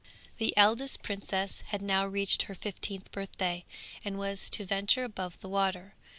The 0.39 0.57
eldest 0.57 1.03
princess 1.03 1.61
had 1.67 1.83
now 1.83 2.07
reached 2.07 2.41
her 2.49 2.55
fifteenth 2.55 3.11
birthday, 3.11 3.65
and 4.03 4.17
was 4.17 4.49
to 4.49 4.65
venture 4.65 5.03
above 5.03 5.39
the 5.41 5.47
water. 5.47 5.93